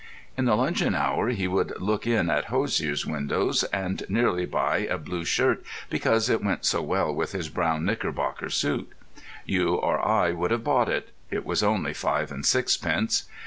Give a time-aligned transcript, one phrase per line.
[0.35, 4.97] In the luncheon hour he would look in at hosiers' windows and nearly buy a
[4.97, 8.91] blue shirt because it went so well with his brown knickerbocker suit.
[9.45, 13.25] You or I would have bought it; it was only five and sixpence.